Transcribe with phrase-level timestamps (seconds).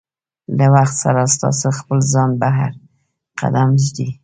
[0.57, 2.71] له وخت سره ستاسو خپل ځان بهر
[3.39, 4.09] قدم ږدي.